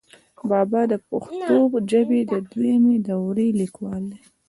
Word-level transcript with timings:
بابا 0.49 0.81
دَپښتو 0.91 1.57
ژبې 1.91 2.19
دَدويمي 2.31 2.95
دورې 3.07 3.47
ليکوال 3.61 4.03
دی، 4.11 4.21